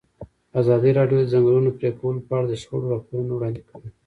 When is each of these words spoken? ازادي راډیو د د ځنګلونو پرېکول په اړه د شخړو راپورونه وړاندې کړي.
ازادي 0.61 0.91
راډیو 0.99 1.19
د 1.21 1.23
د 1.27 1.29
ځنګلونو 1.33 1.69
پرېکول 1.79 2.15
په 2.27 2.31
اړه 2.37 2.47
د 2.49 2.53
شخړو 2.61 2.91
راپورونه 2.93 3.31
وړاندې 3.33 3.61
کړي. 3.69 3.89